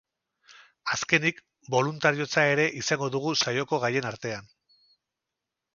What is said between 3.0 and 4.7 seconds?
dugu saioko gaien artean.